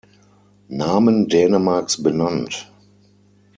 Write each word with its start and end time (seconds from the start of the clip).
Namen 0.69 1.27
Dänemarks 1.27 2.01
benannt. 2.01 2.71